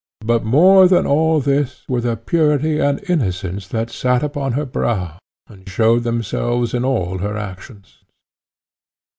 [0.25, 5.19] But more than all this were the purity and innocence that sate upon her brow,
[5.45, 7.99] and showed themselves in all her actions.